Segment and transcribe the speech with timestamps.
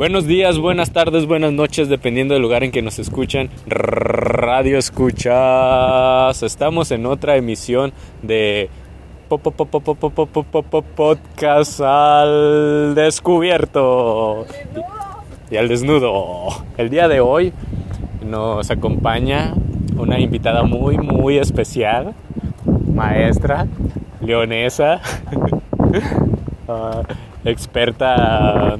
[0.00, 3.50] Buenos días, buenas tardes, buenas noches, dependiendo del lugar en que nos escuchan.
[3.66, 6.42] Radio Escuchas.
[6.42, 7.92] Estamos en otra emisión
[8.22, 8.70] de
[9.28, 9.68] Podcast
[11.82, 14.46] al Descubierto
[15.50, 16.46] y al Desnudo.
[16.78, 17.52] El día de hoy
[18.24, 19.52] nos acompaña
[19.98, 22.14] una invitada muy, muy especial,
[22.94, 23.66] maestra,
[24.22, 25.02] leonesa,
[27.44, 28.76] experta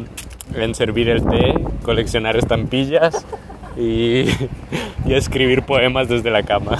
[0.55, 3.25] en servir el té, coleccionar estampillas
[3.77, 4.27] y,
[5.09, 6.77] escribir poemas desde la cama.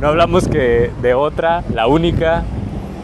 [0.00, 2.44] No, hablamos que de otra, la única,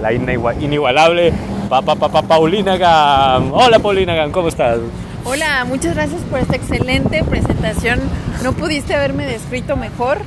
[0.01, 1.33] la inigualable,
[1.69, 3.53] papá, papá, Paulina Gam.
[3.53, 4.79] Hola Paulina Gam, ¿cómo estás?
[5.25, 8.01] Hola, muchas gracias por esta excelente presentación.
[8.43, 10.19] No pudiste haberme descrito mejor.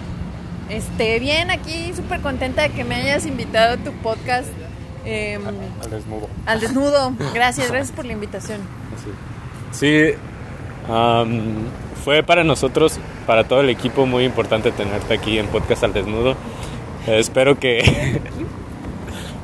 [0.69, 4.49] Este, bien, aquí súper contenta de que me hayas invitado a tu podcast
[5.09, 6.29] Em, al desnudo.
[6.45, 7.13] Al desnudo.
[7.33, 8.59] Gracias, gracias por la invitación.
[9.71, 10.11] Sí,
[12.03, 16.35] fue para nosotros, para todo el equipo, muy importante tenerte aquí en Podcast al Desnudo.
[17.07, 17.79] espero que.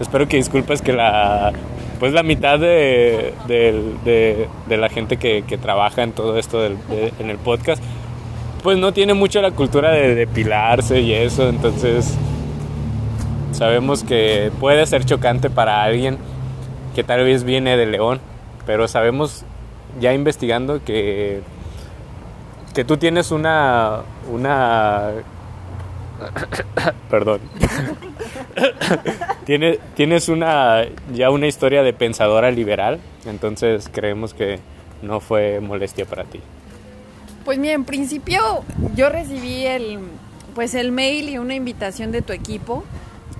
[0.02, 1.53] espero que disculpes que la.
[2.00, 7.81] Pues la mitad de, de, la gente que, trabaja en todo esto en el podcast,
[8.61, 12.17] pues no tiene mucho la cultura de depilarse y eso, entonces
[13.64, 16.17] Sabemos que puede ser chocante para alguien
[16.94, 18.20] que tal vez viene de León,
[18.66, 19.45] pero sabemos
[20.02, 21.39] ya investigando que,
[22.75, 25.11] que tú tienes una, una
[27.09, 27.39] perdón.
[29.45, 30.81] tienes, tienes una
[31.14, 34.59] ya una historia de pensadora liberal, entonces creemos que
[35.02, 36.42] no fue molestia para ti.
[37.45, 40.00] Pues mira, en principio yo recibí el
[40.53, 42.83] pues el mail y una invitación de tu equipo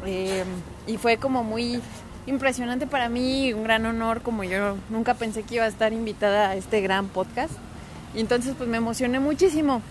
[0.06, 0.44] eh,
[0.88, 1.82] y fue como muy
[2.26, 6.50] impresionante para mí, un gran honor, como yo nunca pensé que iba a estar invitada
[6.50, 7.54] a este gran podcast.
[8.16, 9.82] Y entonces pues me emocioné muchísimo.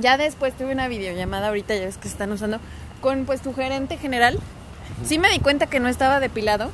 [0.00, 2.58] Ya después tuve una videollamada ahorita, ya ves que están usando,
[3.00, 4.38] con pues tu gerente general.
[5.04, 6.70] Sí me di cuenta que no estaba depilado,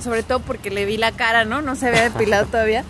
[0.00, 1.62] sobre todo porque le vi la cara, ¿no?
[1.62, 2.84] No se había depilado todavía.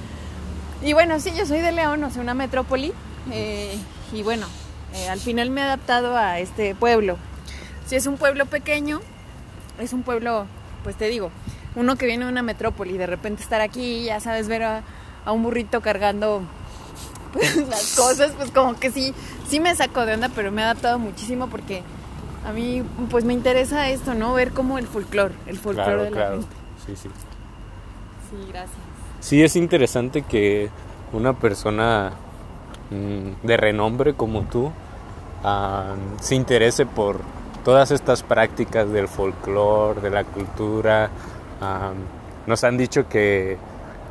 [0.82, 2.92] Y bueno, sí, yo soy de León, o sea, una metrópoli.
[3.30, 3.76] Eh,
[4.12, 4.46] y bueno,
[4.94, 7.18] eh, al final me he adaptado a este pueblo,
[7.86, 9.00] si es un pueblo pequeño,
[9.78, 10.46] es un pueblo,
[10.84, 11.30] pues te digo,
[11.74, 14.82] uno que viene de una metrópoli, de repente estar aquí, ya sabes, ver a,
[15.26, 16.42] un burrito cargando
[17.32, 19.14] pues, las cosas, pues como que sí,
[19.48, 21.82] sí me saco de onda, pero me ha adaptado muchísimo porque
[22.46, 24.34] a mí pues me interesa esto, ¿no?
[24.34, 26.46] Ver como el folclore, el folclore de la gente.
[26.86, 27.08] Sí, sí.
[27.08, 28.76] Sí, gracias.
[29.20, 30.68] Sí, es interesante que
[31.12, 32.12] una persona
[32.90, 34.72] mm, de renombre como tú
[35.44, 37.20] ah, se interese por
[37.64, 41.10] todas estas prácticas del folclore, de la cultura.
[42.46, 43.58] nos han dicho que,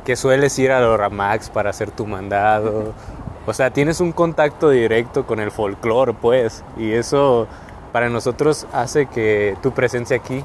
[0.04, 2.92] que sueles ir a los Ramax para hacer tu mandado.
[3.44, 6.62] O sea, tienes un contacto directo con el folclore, pues.
[6.76, 7.48] Y eso
[7.90, 10.44] para nosotros hace que tu presencia aquí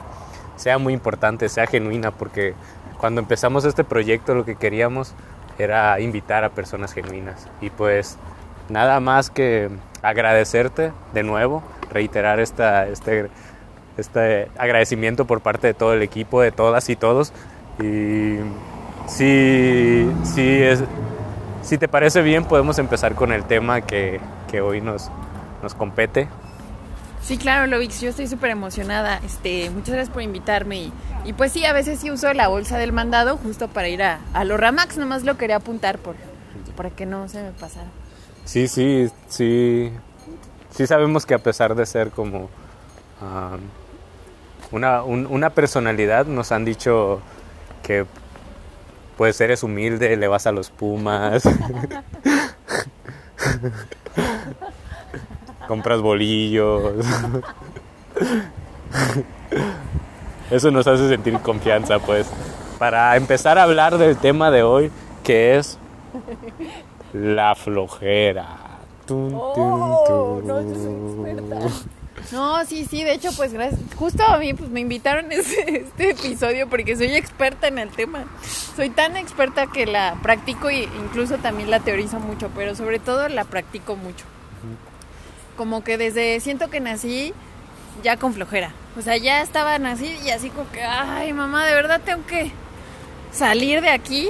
[0.56, 2.56] sea muy importante, sea genuina, porque
[2.98, 5.14] cuando empezamos este proyecto lo que queríamos
[5.60, 7.48] era invitar a personas genuinas.
[7.62, 8.18] Y pues
[8.70, 9.70] nada más que
[10.02, 13.30] agradecerte de nuevo reiterar esta, este,
[13.98, 17.34] este agradecimiento por parte de todo el equipo, de todas y todos.
[17.82, 18.38] Y
[19.08, 20.84] si, si, es,
[21.62, 25.10] si te parece bien, podemos empezar con el tema que, que hoy nos,
[25.62, 26.28] nos compete.
[27.22, 29.20] Sí, claro, Lovix, yo estoy súper emocionada.
[29.26, 30.78] Este, muchas gracias por invitarme.
[30.78, 30.94] Y,
[31.26, 34.20] y, pues sí, a veces sí uso la bolsa del mandado justo para ir a,
[34.34, 36.16] a los Ramax, nomás lo quería apuntar por,
[36.76, 37.88] para que no se me pasara.
[38.46, 39.92] Sí, sí, sí
[40.78, 42.50] sí sabemos que a pesar de ser como
[44.72, 47.20] una, una personalidad, nos han dicho
[47.82, 48.06] que
[49.18, 51.42] pues eres humilde, le vas a los Pumas,
[55.68, 56.94] compras bolillos.
[60.52, 62.30] Eso nos hace sentir confianza, pues.
[62.78, 64.92] Para empezar a hablar del tema de hoy,
[65.24, 65.80] que es
[67.12, 68.68] la flojera.
[69.10, 69.54] Oh,
[70.10, 70.42] no,
[72.32, 73.80] No, sí, sí, de hecho, pues gracias.
[73.96, 77.90] Justo a mí pues me invitaron a este, este, episodio porque soy experta en el
[77.90, 78.26] tema.
[78.76, 83.30] Soy tan experta que la practico e incluso también la teorizo mucho, pero sobre todo
[83.30, 84.26] la practico mucho.
[85.56, 87.34] Como que desde siento que nací
[88.04, 88.74] ya con flojera.
[88.98, 92.52] O sea, ya estaba nací y así como que, ay, mamá, de verdad tengo que
[93.32, 94.30] salir de aquí.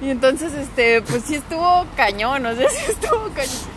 [0.00, 3.71] Y entonces, este, pues sí estuvo cañón, o sea, sí estuvo cañón.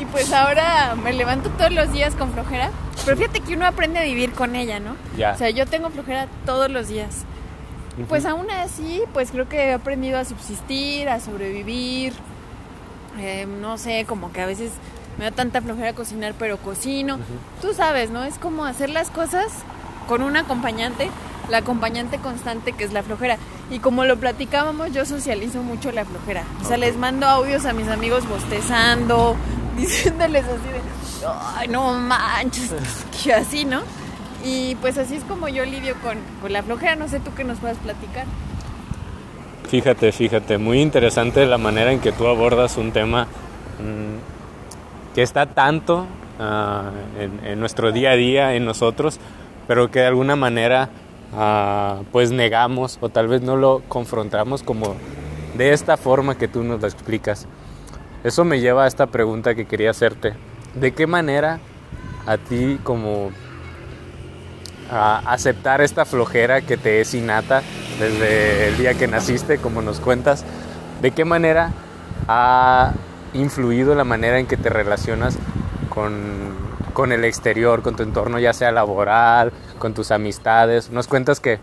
[0.00, 2.70] Y pues ahora me levanto todos los días con flojera.
[3.04, 4.96] Pero fíjate que uno aprende a vivir con ella, ¿no?
[5.16, 5.32] Ya.
[5.32, 7.24] O sea, yo tengo flojera todos los días.
[8.08, 12.12] pues aún así, pues creo que he aprendido a subsistir, a sobrevivir.
[13.18, 14.72] Eh, no sé, como que a veces
[15.18, 17.18] me da tanta flojera cocinar, pero cocino.
[17.62, 18.24] Tú sabes, ¿no?
[18.24, 19.46] Es como hacer las cosas
[20.08, 21.10] con un acompañante,
[21.48, 23.38] la acompañante constante que es la flojera.
[23.70, 26.44] Y como lo platicábamos, yo socializo mucho la flojera.
[26.62, 29.36] O sea, les mando audios a mis amigos bostezando,
[29.76, 31.26] diciéndoles así de,
[31.56, 32.72] ay, no manches,
[33.22, 33.82] que así, ¿no?
[34.44, 36.94] Y pues así es como yo lidio con, con la flojera.
[36.96, 38.26] No sé tú qué nos puedas platicar.
[39.68, 45.46] Fíjate, fíjate, muy interesante la manera en que tú abordas un tema mmm, que está
[45.46, 46.06] tanto
[46.38, 49.18] uh, en, en, nuestro día a día, en nosotros,
[49.66, 50.90] pero que de alguna manera
[51.32, 54.94] uh, pues negamos o tal vez no lo confrontamos como
[55.56, 57.48] de esta forma que tú nos lo explicas.
[58.26, 60.34] Eso me lleva a esta pregunta que quería hacerte.
[60.74, 61.60] ¿De qué manera
[62.26, 63.30] a ti como
[64.90, 67.62] a aceptar esta flojera que te es innata
[68.00, 70.44] desde el día que naciste, como nos cuentas,
[71.02, 71.70] ¿de qué manera
[72.26, 72.94] ha
[73.32, 75.38] influido la manera en que te relacionas
[75.88, 76.52] con,
[76.94, 80.90] con el exterior, con tu entorno, ya sea laboral, con tus amistades?
[80.90, 81.60] Nos cuentas que,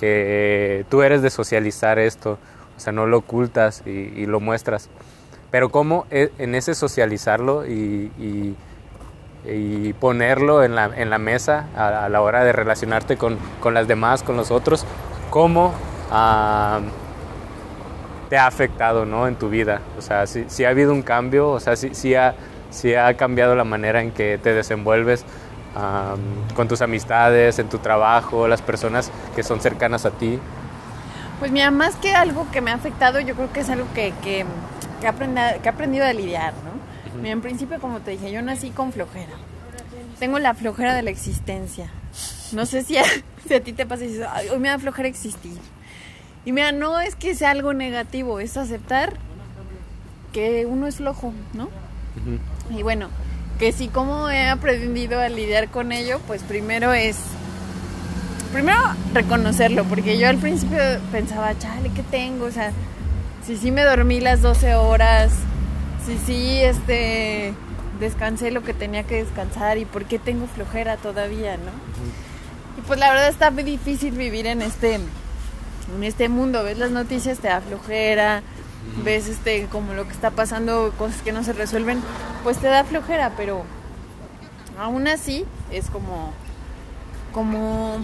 [0.00, 2.38] que tú eres de socializar esto,
[2.74, 4.88] o sea, no lo ocultas y, y lo muestras.
[5.50, 8.56] Pero cómo en ese socializarlo y, y
[9.44, 13.74] y ponerlo en la, en la mesa a, a, la hora de relacionarte con, con,
[13.74, 14.84] las demás, con los otros,
[15.30, 15.68] cómo
[16.10, 16.80] uh,
[18.28, 19.26] te ha afectado ¿no?
[19.26, 19.80] en tu vida.
[19.98, 22.34] O sea, si, si ha habido un cambio, o sea, si, si, ha,
[22.70, 25.24] si ha cambiado la manera en que te desenvuelves
[25.74, 30.38] um, con tus amistades, en tu trabajo, las personas que son cercanas a ti.
[31.38, 34.12] Pues mira, más que algo que me ha afectado, yo creo que es algo que,
[34.22, 34.44] que,
[35.00, 37.18] que, aprenda, que he aprendido a lidiar, ¿no?
[37.20, 39.32] Mira, en principio, como te dije, yo nací con flojera.
[40.18, 41.90] Tengo la flojera de la existencia.
[42.52, 43.04] No sé si a,
[43.48, 45.58] si a ti te pasa y dices, hoy me da flojera existir.
[46.44, 49.14] Y mira, no es que sea algo negativo, es aceptar
[50.32, 51.64] que uno es flojo, ¿no?
[51.64, 52.78] Uh -huh.
[52.78, 53.08] Y bueno,
[53.58, 57.18] que sí, como he aprendido a lidiar con ello, pues primero es.
[58.52, 58.80] Primero
[59.12, 60.78] reconocerlo, porque yo al principio
[61.12, 62.46] pensaba, chale, ¿qué tengo?
[62.46, 62.72] O sea,
[63.46, 65.32] si sí me dormí las 12 horas,
[66.06, 67.54] sí, sí, este,
[67.98, 71.64] descansé lo que tenía que descansar y por qué tengo flojera todavía, ¿no?
[71.64, 72.78] Uh -huh.
[72.78, 76.90] Y pues la verdad está muy difícil vivir en este, en este mundo, ves las
[76.90, 79.04] noticias, te da flojera, uh -huh.
[79.04, 82.02] ves este, como lo que está pasando, cosas que no se resuelven,
[82.42, 83.64] pues te da flojera, pero
[84.78, 86.32] aún así es como,
[87.32, 87.98] como...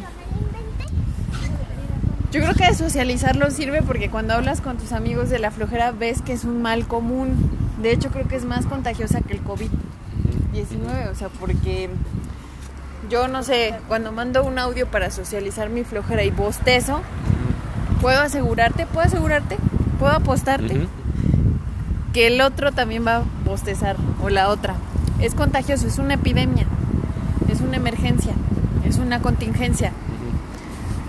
[2.37, 6.21] Yo creo que socializarlo sirve porque cuando hablas con tus amigos de la flojera ves
[6.21, 7.50] que es un mal común,
[7.81, 11.88] de hecho, creo que es más contagiosa que el COVID-19, o sea, porque
[13.09, 17.00] yo no sé, cuando mando un audio para socializar mi flojera y bostezo,
[18.03, 19.56] puedo asegurarte, puedo asegurarte,
[19.99, 20.89] puedo apostarte uh -huh.
[22.12, 24.75] que el otro también va a bostezar o la otra.
[25.21, 26.67] Es contagioso, es una epidemia,
[27.49, 28.35] es una emergencia,
[28.85, 29.93] es una contingencia.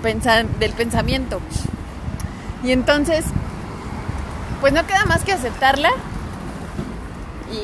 [0.07, 1.42] Pensa del pensamiento.
[2.63, 3.25] Y entonces,
[4.62, 5.89] pues no queda más que aceptarla
[7.51, 7.57] y,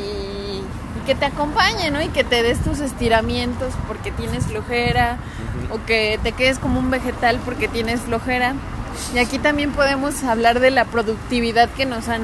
[0.59, 0.65] y,
[1.05, 2.01] que te acompañe, ¿no?
[2.01, 5.75] Y que te des tus estiramientos porque tienes flojera uh -huh.
[5.77, 8.55] o que te quedes como un vegetal porque tienes flojera.
[9.15, 12.23] Y aquí también podemos hablar de la productividad que nos han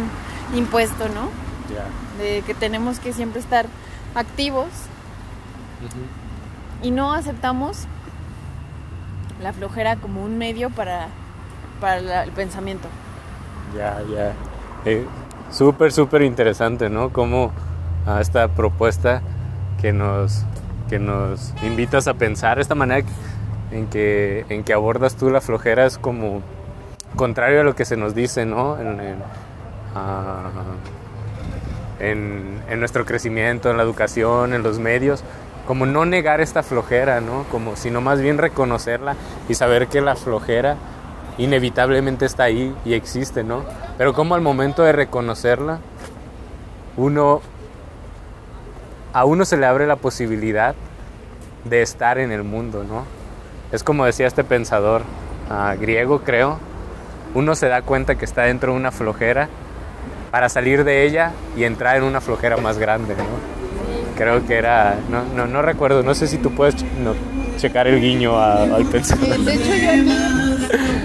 [0.54, 1.30] impuesto, ¿no?
[1.70, 1.86] Yeah.
[2.18, 3.68] De que tenemos que siempre estar
[4.16, 6.88] activos uh -huh.
[6.88, 7.88] y no aceptamos
[9.42, 11.08] la flojera como un medio para,
[11.80, 12.88] para el pensamiento.
[13.76, 14.34] Ya, ya.
[14.86, 15.06] Eh,
[15.52, 17.12] súper, súper interesante, ¿no?
[17.12, 17.52] Como
[18.06, 19.22] a esta propuesta
[19.82, 20.44] que nos,
[20.90, 23.06] que nos invitas a pensar, esta manera
[23.72, 26.42] en que, en que abordas tú la flojera es como
[27.16, 28.80] contrario a lo que se nos dice, ¿no?
[28.80, 29.00] En,
[32.00, 35.24] en, en nuestro crecimiento, en la educación, en los medios,
[35.70, 37.44] como no negar esta flojera, ¿no?
[37.52, 39.16] Como sino más bien reconocerla
[39.48, 40.78] y saber que la flojera
[41.38, 43.66] inevitablemente está ahí y existe, ¿no?
[43.96, 45.78] Pero como al momento de reconocerla,
[46.98, 47.42] uno
[49.14, 50.74] a uno se le abre la posibilidad
[51.66, 53.06] de estar en el mundo, ¿no?
[53.72, 55.04] Es como decía este pensador
[55.52, 56.58] uh, griego, creo,
[57.36, 59.50] uno se da cuenta que está dentro de una flojera
[60.32, 63.59] para salir de ella y entrar en una flojera más grande, ¿no?
[64.20, 67.16] Creo que era, no, no, no recuerdo, no sé si tú puedes no,
[67.58, 69.30] checar el guiño a, al pensador.
[69.40, 70.12] De hecho, yo aquí,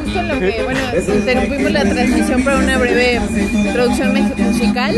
[0.02, 0.80] justo lo que, bueno,
[1.16, 3.21] interrumpimos la transmisión para una breve
[3.52, 4.97] introducción musical.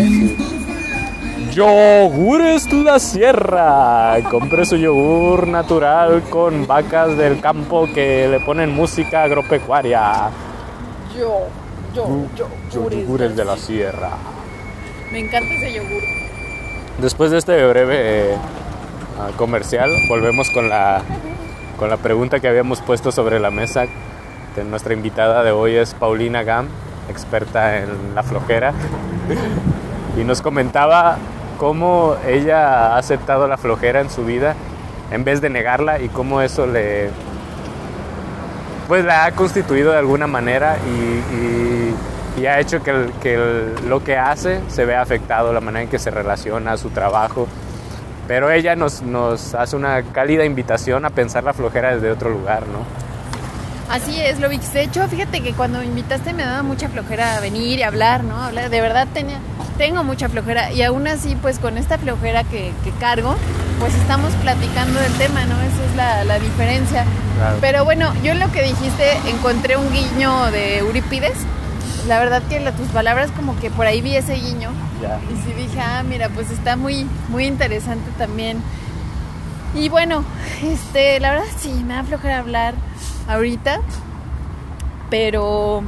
[1.52, 4.16] Yogures La Sierra.
[4.30, 10.30] Compré su yogur natural con vacas del campo que le ponen música agropecuaria.
[11.14, 11.48] Yo,
[11.94, 12.48] yo, yo,
[12.90, 14.12] yogures de la sierra.
[15.12, 16.25] Me encanta ese yogur.
[17.00, 18.36] Después de este breve
[19.18, 21.02] ah, comercial, volvemos con la,
[21.78, 23.84] con la pregunta que habíamos puesto sobre la mesa.
[24.70, 26.68] Nuestra invitada de hoy es Paulina Gam,
[27.10, 28.72] experta en la flojera.
[30.16, 31.18] y nos comentaba
[31.58, 34.54] cómo ella ha aceptado la flojera en su vida
[35.10, 37.10] en vez de negarla y cómo eso le
[38.88, 41.94] pues la ha constituido de alguna manera y,
[42.44, 46.10] ha hecho que, que lo que hace se vea afectado, la manera en que se
[46.10, 47.46] relaciona, a su trabajo.
[48.28, 52.66] Pero ella nos, nos hace una cálida invitación a pensar la flojera desde otro lugar,
[52.66, 52.80] ¿no?
[53.88, 54.48] Así es, lo.
[54.48, 58.42] De hecho, fíjate que cuando me invitaste me daba mucha flojera venir y hablar, ¿no?
[58.42, 59.38] Hablar, de verdad tenía,
[59.78, 63.36] tengo mucha flojera y aún así, pues con esta flojera que, que cargo,
[63.78, 65.54] pues estamos platicando del tema, ¿no?
[65.60, 67.04] Esa es la, la diferencia.
[67.60, 71.36] Pero bueno, yo en lo que dijiste encontré un guiño de Eurípides.
[72.06, 74.70] La verdad que tus palabras como que por ahí vi ese guiño.
[75.32, 78.62] Y sí dije, ah, mira, pues está muy, muy interesante también.
[79.74, 80.24] Y bueno,
[80.62, 82.74] este, la verdad sí, me da flojera hablar
[83.28, 83.80] ahorita,
[85.10, 85.82] pero,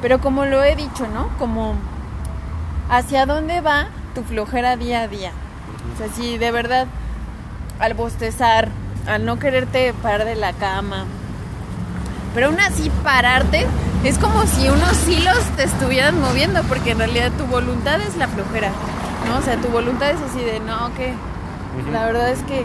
[0.00, 1.28] pero como lo he dicho, ¿no?
[1.38, 1.74] Como
[2.88, 5.32] hacia dónde va tu flojera día a día.
[5.94, 6.86] O sea, si de verdad
[7.80, 8.68] al bostezar,
[9.06, 11.06] al no quererte parar de la cama,
[12.34, 13.66] pero aún así pararte
[14.04, 18.28] es como si unos hilos te estuvieran moviendo, porque en realidad tu voluntad es la
[18.28, 18.70] flojera,
[19.28, 19.38] ¿no?
[19.38, 21.12] O sea, tu voluntad es así de, no, que
[21.90, 22.64] la verdad es que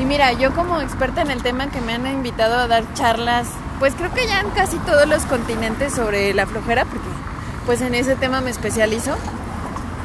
[0.00, 3.48] y mira, yo como experta en el tema que me han invitado a dar charlas,
[3.78, 7.08] pues creo que ya en casi todos los continentes sobre la flojera, porque
[7.66, 9.12] pues en ese tema me especializo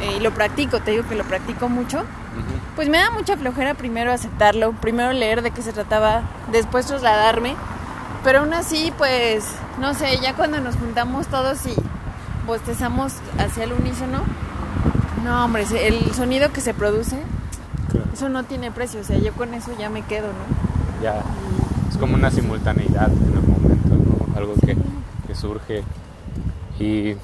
[0.02, 2.04] eh, y lo practico, te digo que lo practico mucho.
[2.76, 7.56] Pues me da mucha flojera primero aceptarlo, primero leer de qué se trataba, después trasladarme.
[8.26, 9.46] Pero aún así, pues,
[9.80, 11.76] no sé, ya cuando nos juntamos todos y
[12.46, 14.20] bostezamos hacia el unísono,
[15.24, 17.18] no, hombre, el sonido que se produce
[18.16, 21.04] eso no tiene precio, o sea, yo con eso ya me quedo, ¿no?
[21.04, 21.22] Ya,
[21.90, 24.38] es como una simultaneidad en el momento, ¿no?
[24.38, 24.76] Algo que,
[25.36, 25.84] surge.
[26.80, 27.18] Y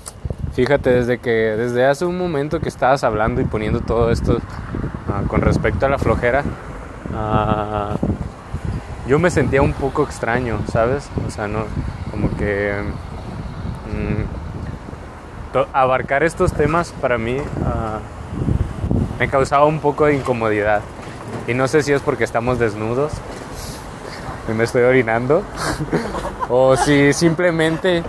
[0.52, 4.40] fíjate, desde que, desde hace un momento que estabas hablando y poniendo todo esto
[5.08, 6.44] ah, con respecto a la flojera,
[7.16, 7.96] ah,
[9.12, 11.10] yo me sentía un poco extraño, ¿sabes?
[11.28, 11.66] O sea, no,
[12.12, 12.72] como que
[13.92, 20.80] mm, abarcar estos temas para mí uh, me causaba un poco de incomodidad.
[21.46, 23.12] Y no sé si es porque estamos desnudos
[24.50, 25.44] y me estoy orinando,
[26.50, 28.04] o si simplemente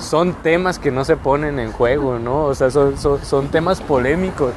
[0.00, 2.46] son temas que no se ponen en juego, ¿no?
[2.46, 4.54] O sea, son, son, temas polémicos.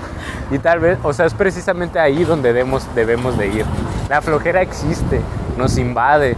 [0.50, 3.65] Y tal vez, o sea, es precisamente ahí donde debemos, debemos de ir.
[4.10, 5.22] La flojera existe,
[5.58, 6.36] nos invade.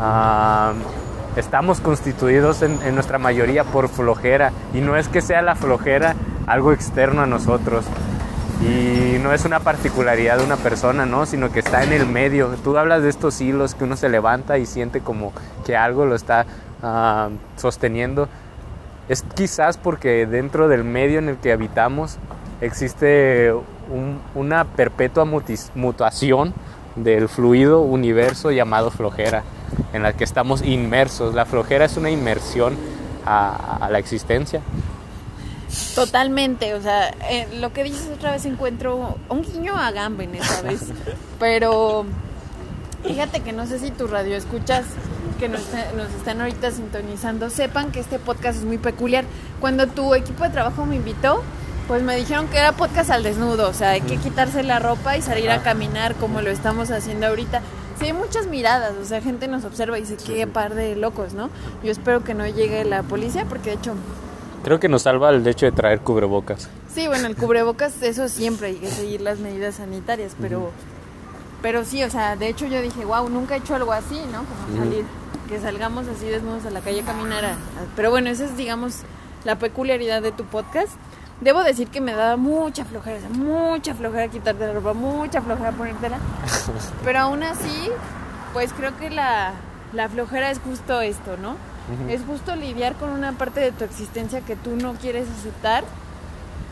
[0.00, 0.72] Ah,
[1.36, 4.52] estamos constituidos en, nuestra mayoría por flojera.
[4.74, 6.14] Y no es que sea la flojera
[6.46, 7.84] algo externo a nosotros,
[8.60, 11.26] y no es una particularidad de una persona, ¿no?
[11.26, 12.48] Sino que está en el medio.
[12.64, 15.32] Tú hablas de estos hilos que uno se levanta y siente como
[15.66, 16.46] que algo lo está
[16.82, 18.28] ah, sosteniendo.
[19.08, 22.16] Es quizás porque dentro del medio en el que habitamos
[22.60, 23.52] existe
[24.34, 25.24] una perpetua
[25.74, 26.54] mutación
[26.96, 29.44] del fluido universo llamado flojera,
[29.92, 31.34] en la que estamos inmersos.
[31.34, 32.76] La flojera es una inmersión
[33.24, 34.62] a la existencia.
[35.94, 40.62] Totalmente, o sea, eh, lo que dices otra vez encuentro un guiño a Gamben esta
[40.62, 40.80] vez,
[41.40, 42.04] pero
[43.02, 44.84] fíjate que no sé si tu radio escuchas
[45.40, 45.62] que nos,
[45.96, 49.24] nos, están ahorita sintonizando sepan que este podcast es muy peculiar.
[49.60, 51.42] Cuando tu equipo de trabajo me invitó,
[51.88, 55.16] pues me dijeron que era podcast al desnudo, o sea, hay que quitarse la ropa
[55.16, 57.62] y salir a caminar como lo estamos haciendo ahorita.
[57.98, 61.32] Sí, hay muchas miradas, o sea, gente nos observa y dice, qué par de locos,
[61.32, 61.48] ¿no?
[61.82, 63.94] Yo espero que no llegue la policía porque de hecho
[64.66, 66.68] Creo que nos salva el hecho de traer cubrebocas.
[66.92, 70.72] Sí, bueno, el cubrebocas, eso siempre hay que seguir las medidas sanitarias, pero,
[71.62, 74.42] pero sí, o sea, de hecho yo dije, wow, nunca he hecho algo así, ¿no?
[74.44, 75.04] Como salir,
[75.48, 77.54] que salgamos así desnudos a la calle a caminar.
[77.94, 79.02] pero bueno, esa es, digamos,
[79.44, 80.90] la peculiaridad de tu podcast.
[81.40, 86.18] Debo decir que me daba mucha flojera, mucha flojera quitarte la ropa, mucha flojera ponértela.
[87.04, 87.90] Pero aún así,
[88.54, 89.52] pues creo que la,
[89.92, 91.56] la flojera es justo esto, ¿no?
[92.08, 95.84] Es justo lidiar con una parte de tu existencia que tú no quieres aceptar.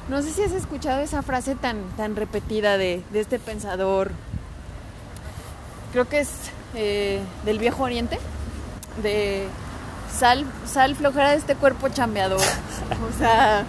[0.08, 4.10] No sé si has escuchado esa frase tan, tan repetida de, este pensador,
[5.92, 6.30] creo que es
[6.74, 8.18] eh, del viejo oriente,
[9.02, 9.46] de
[10.12, 12.40] sal, sal flojera de este cuerpo chambeador.
[12.40, 13.64] O sea,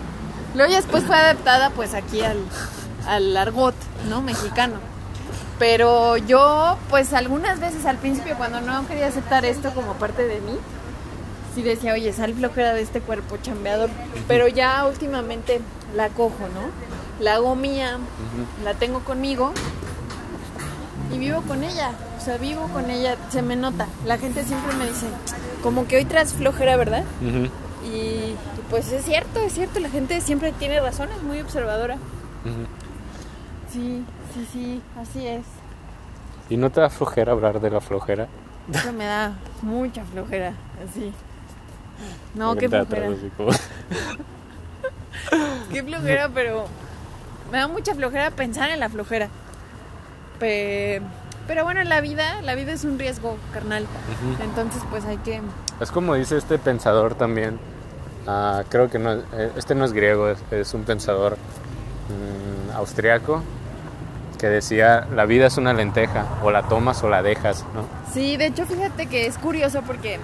[0.56, 2.38] luego ya después fue adaptada pues aquí al,
[3.08, 3.76] al argot,
[4.10, 4.22] ¿no?
[4.22, 4.76] Mexicano.
[5.60, 10.42] Pero yo, pues algunas veces al principio, cuando no quería aceptar esto como parte de
[10.42, 10.58] mí,
[11.54, 13.90] sí decía, oye, sal flojera de este cuerpo chambeador.
[14.28, 15.62] Pero ya últimamente
[15.96, 17.24] la cojo, ¿no?
[17.24, 17.98] La hago mía,
[18.66, 19.54] la tengo conmigo
[21.14, 21.92] y vivo con ella.
[22.20, 23.88] O sea, vivo con ella, se me nota.
[24.06, 25.08] La gente siempre me dice,
[25.64, 27.04] como que hoy traes flojera, ¿verdad?
[27.22, 27.50] Y,
[27.86, 28.36] y
[28.70, 31.98] pues es cierto, es cierto, la gente siempre tiene razón, es muy observadora.
[33.72, 35.44] Sí, sí, sí, así es.
[36.50, 38.28] ¿Y no te da flojera hablar de la flojera?
[38.74, 40.54] Eso me da mucha flojera,
[40.88, 41.12] así.
[42.36, 43.10] No, qué flojera.
[45.72, 46.66] Qué flojera, pero
[47.52, 49.28] me da mucha flojera pensar en la flojera.
[50.40, 51.02] Pe-
[51.48, 53.86] Pero bueno, la vida, la vida es un riesgo, carnal.
[54.44, 55.42] Entonces, pues hay que...
[55.80, 57.60] Es como dice este pensador también.
[58.28, 61.38] Ah, creo que no, eh, este no es griego, es, es un pensador
[62.10, 63.42] mm, austriaco
[64.38, 67.86] que decía la vida es una lenteja, o la tomas o la dejas, ¿no?
[68.14, 70.20] Sí, de hecho, fíjate que es curioso porque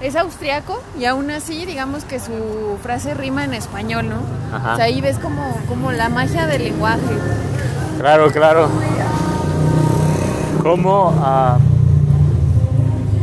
[0.00, 4.20] es austriaco y aún así, digamos que su frase rima en español, ¿no?
[4.54, 4.74] Ajá.
[4.74, 7.00] O sea, ahí ves como, como la magia del lenguaje.
[7.98, 8.68] Claro, claro.
[10.62, 11.58] Cómo ah,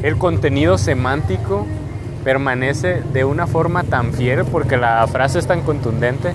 [0.02, 1.66] el contenido semántico
[2.26, 6.34] permanece de una forma tan fiel porque la frase es tan contundente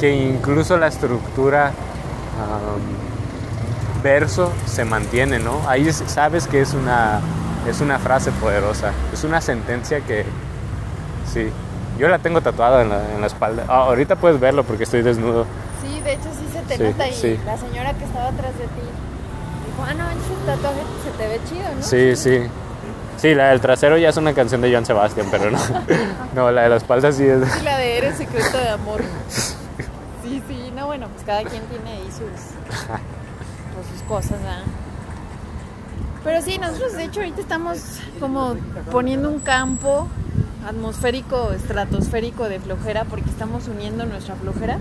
[0.00, 5.60] que incluso la estructura am, verso se mantiene, ¿no?
[5.68, 7.20] Ahí sabes que es una,
[7.68, 10.24] es una frase poderosa, es una sentencia que,
[11.30, 11.50] sí,
[11.98, 13.64] yo la tengo tatuada en la, en la espalda.
[13.68, 15.44] Ah, ahorita puedes verlo porque estoy desnudo.
[15.82, 17.38] Sí, de hecho sí se te Sí, nota y sí.
[17.44, 18.86] la señora que estaba atrás de ti
[19.66, 21.82] dijo, ah, no, ese tatuaje se te ve chido, ¿no?
[21.82, 22.48] Sí, sí.
[23.22, 25.58] Sí, la del trasero ya es una canción de Joan Sebastián, pero no.
[26.34, 27.40] No, la de la espalda sí es.
[27.60, 29.00] Y la de Eres secreto de amor.
[30.24, 32.22] Sí, sí, no, bueno, pues cada quien tiene ahí sus,
[33.74, 34.62] pues, sus cosas, ¿verdad?
[36.22, 38.54] Pero sí, nosotros de hecho ahorita estamos como
[38.90, 40.08] poniendo un campo
[40.66, 44.78] atmosférico, estratosférico de flojera porque estamos uniendo nuestra flojera.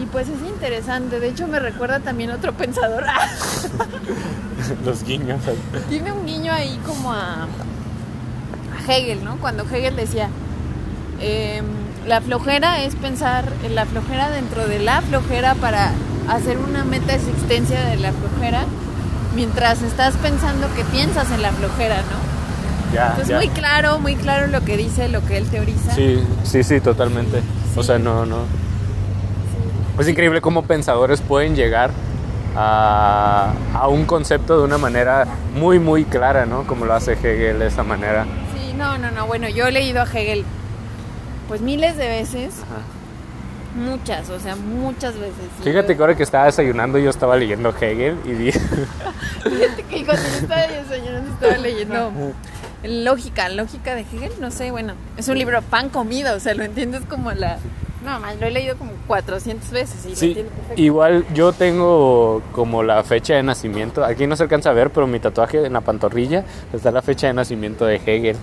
[0.00, 3.04] Y pues es interesante, de hecho me recuerda también a otro pensador.
[4.84, 5.40] Los guiños.
[5.88, 9.36] Tiene un guiño ahí como a, a Hegel, ¿no?
[9.38, 10.28] Cuando Hegel decía,
[11.20, 11.64] em,
[12.06, 15.92] la flojera es pensar en la flojera dentro de la flojera para
[16.28, 18.64] hacer una meta existencia de la flojera,
[19.34, 22.94] mientras estás pensando que piensas en la flojera, ¿no?
[22.94, 23.36] Ya, Entonces ya.
[23.36, 25.94] muy claro, muy claro lo que dice, lo que él teoriza.
[25.94, 27.42] Sí, sí, sí, totalmente.
[27.76, 28.38] O sea, no, no.
[29.98, 31.90] Es increíble cómo pensadores pueden llegar
[32.56, 36.66] a, a un concepto de una manera muy, muy clara, ¿no?
[36.66, 38.24] Como lo hace Hegel de esa manera.
[38.54, 40.44] Sí, no, no, no, bueno, yo he leído a Hegel
[41.48, 42.56] pues miles de veces,
[43.74, 45.34] muchas, o sea, muchas veces.
[45.64, 48.52] Fíjate que ahora que estaba desayunando yo estaba leyendo Hegel y vi...
[49.42, 52.12] Fíjate que cuando yo estaba desayunando estaba leyendo
[52.84, 56.64] Lógica, Lógica de Hegel, no sé, bueno, es un libro pan comido, o sea, lo
[56.64, 57.58] entiendes como la...
[58.08, 60.80] No, más, lo he leído como 400 veces y lo Sí, perfecto.
[60.80, 65.06] igual yo tengo como la fecha de nacimiento, aquí no se alcanza a ver, pero
[65.06, 68.36] mi tatuaje en la pantorrilla está la fecha de nacimiento de Hegel.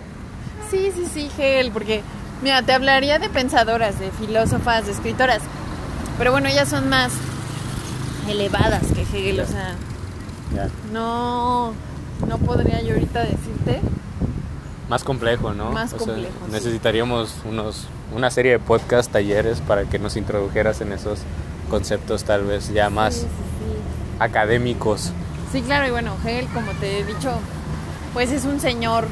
[0.70, 2.02] Sí, sí, sí, Hegel, porque,
[2.44, 5.42] mira, te hablaría de pensadoras, de filósofas, de escritoras,
[6.20, 7.12] pero bueno, ellas son más
[8.30, 9.76] elevadas que Hegel, o sea,
[10.94, 11.74] no,
[12.28, 13.82] no podría yo ahorita decirte.
[14.90, 15.72] Más complejo, ¿no?
[15.72, 20.92] Más O complejo, necesitaríamos unos, una serie de podcast, talleres para que nos introdujeras en
[20.92, 21.20] esos
[21.70, 24.16] conceptos tal vez ya más Sí, sí, sí.
[24.20, 25.12] académicos.
[25.52, 27.32] Sí, claro, y bueno, Hegel, como te he dicho,
[28.14, 29.08] pues es un señor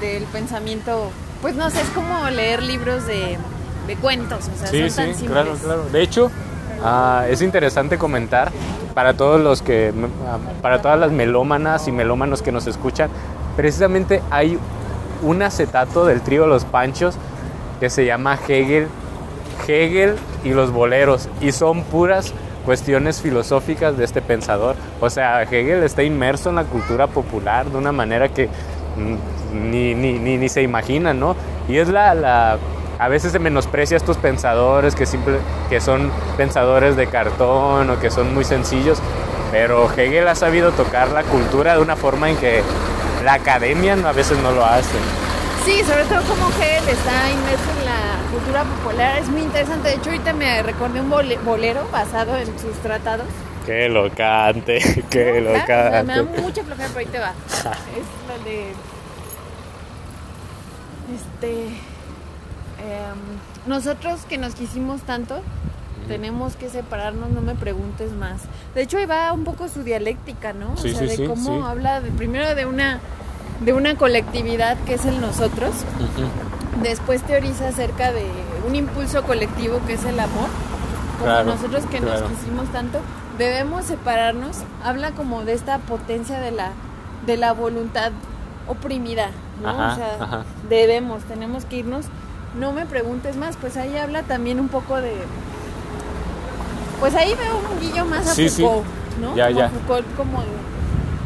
[0.00, 1.10] del pensamiento,
[1.40, 3.38] pues no sé, es como leer libros de,
[3.86, 5.30] de cuentos, o sea, Sí, son sí, tan simples.
[5.30, 5.84] claro, claro.
[5.92, 6.30] De hecho,
[6.82, 8.50] ah, es interesante comentar
[8.94, 9.92] para todos los que,
[10.28, 13.10] ah, para todas las melómanas y melómanos que nos escuchan,
[13.56, 14.58] precisamente hay
[15.22, 17.16] un acetato del trío Los Panchos
[17.80, 18.88] que se llama Hegel,
[19.66, 22.32] Hegel y los boleros y son puras
[22.64, 24.76] cuestiones filosóficas de este pensador.
[25.00, 29.94] O sea, Hegel está inmerso en la cultura popular de una manera que mm, ni,
[29.94, 31.36] ni, ni, ni se imagina, ¿no?
[31.68, 32.58] Y es la, la,
[32.98, 35.38] a veces se menosprecia a estos pensadores que, simple,
[35.68, 38.98] que son pensadores de cartón o que son muy sencillos,
[39.50, 42.62] pero Hegel ha sabido tocar la cultura de una forma en que
[43.24, 44.96] la academia a veces no lo hace.
[45.64, 49.88] Sí, sobre todo como Hegel está inmerso en la cultura popular, es muy interesante.
[49.88, 53.26] De hecho, ahorita me recordé un bole- bolero basado en sus tratados.
[53.64, 54.78] Que lo cante,
[55.10, 57.32] que lo Claro, o sea, me da mucha flojera, pero ahí te va.
[57.48, 58.72] Es la de.
[61.14, 61.66] Este.
[61.66, 63.18] em,
[63.66, 65.40] nosotros que nos quisimos tanto,
[66.06, 68.42] tenemos que separarnos, no me preguntes más.
[68.74, 70.76] De hecho, ahí va un poco su dialéctica, ¿no?
[70.76, 73.00] Sí, o sea, sí, de sí, cómo habla de, primero de una
[73.60, 75.72] de una colectividad que es el nosotros.
[76.82, 78.26] Después teoriza acerca de
[78.66, 80.48] un impulso colectivo que es el amor.
[81.18, 82.20] Como Claro, nosotros que claro.
[82.20, 82.98] nos quisimos tanto,
[83.38, 84.58] debemos separarnos.
[84.82, 86.72] Habla como de esta potencia de la,
[87.26, 88.10] de la voluntad
[88.66, 89.28] oprimida,
[89.62, 89.68] ¿no?
[89.68, 90.44] Ajá, o sea, ajá.
[90.68, 92.06] debemos, tenemos que irnos.
[92.58, 95.12] No me preguntes más, pues ahí habla también un poco de...
[97.00, 98.62] Pues ahí veo un guillo más a Sí, sí.
[98.62, 98.86] Foucault,
[99.20, 99.36] ¿no?
[99.36, 99.68] Ya, Como ya.
[99.70, 100.42] Foucault como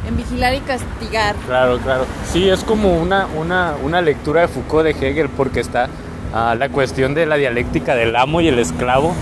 [0.07, 1.35] en vigilar y castigar.
[1.47, 2.07] Claro, claro.
[2.33, 5.89] Sí, es como una, una, una lectura de Foucault de Hegel porque está
[6.33, 9.15] ah, la cuestión de la dialéctica del amo y el esclavo,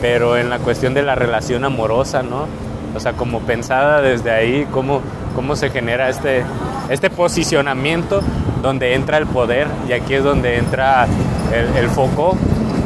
[0.00, 2.46] pero en la cuestión de la relación amorosa, ¿no?
[2.94, 5.00] O sea, como pensada desde ahí, cómo,
[5.34, 6.44] cómo se genera este,
[6.88, 8.22] este posicionamiento
[8.62, 11.06] donde entra el poder y aquí es donde entra
[11.52, 12.38] el, el Foucault,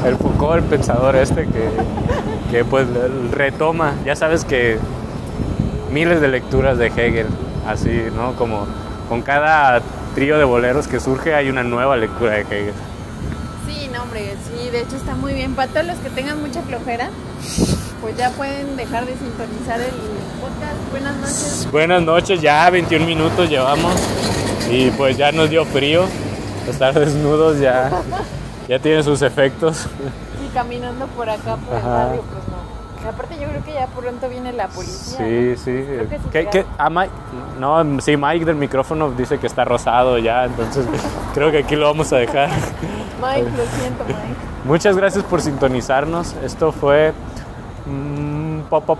[0.04, 1.68] el Foucault, el pensador este que,
[2.50, 2.86] que pues
[3.32, 4.78] retoma, ya sabes que
[5.90, 7.26] miles de lecturas de Hegel,
[7.66, 8.34] así, ¿no?
[8.36, 8.66] Como
[9.08, 9.80] con cada
[10.14, 12.74] trío de boleros que surge hay una nueva lectura de Hegel.
[13.66, 15.54] Sí, no, hombre, sí, de hecho está muy bien.
[15.54, 17.10] Para todos los que tengan mucha flojera,
[18.00, 19.90] pues ya pueden dejar de sintonizar el
[20.40, 20.90] podcast.
[20.90, 21.68] Buenas noches.
[21.70, 23.94] Buenas noches, ya 21 minutos llevamos
[24.70, 26.04] y pues ya nos dio frío.
[26.68, 27.90] Estar desnudos ya,
[28.68, 29.86] ya tiene sus efectos.
[30.44, 33.08] Y caminando por acá, por el barrio, pues no.
[33.08, 35.18] Aparte yo creo que ya pronto viene la policía.
[35.18, 35.56] Sí, ¿no?
[35.56, 36.08] sí.
[36.08, 37.12] Que si ¿Qué, ¿A ah, Mike?
[37.58, 40.86] No, sí, Mike del micrófono dice que está rosado ya, entonces
[41.34, 42.50] creo que aquí lo vamos a dejar.
[43.20, 44.18] Mike, lo siento, Mike.
[44.64, 46.34] Muchas gracias por sintonizarnos.
[46.42, 47.12] Esto fue
[47.86, 48.98] mmm, pop, pop,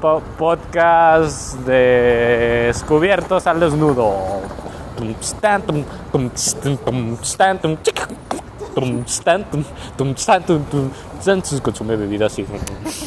[0.00, 4.14] pop, podcast descubiertos al desnudo.
[5.20, 7.76] stantum tum stantum stantum
[8.74, 9.64] tum stantum
[9.96, 10.90] tum stantum tum stantum
[11.22, 12.46] 真是个准备 baby 的事情